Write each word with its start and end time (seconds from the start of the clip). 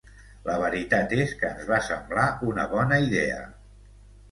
La 0.45 0.53
veritat 0.61 1.13
és 1.17 1.35
que 1.43 1.51
ens 1.51 1.69
va 1.73 1.79
semblar 1.89 2.25
una 2.55 2.67
bona 2.75 3.01
idea. 3.07 3.39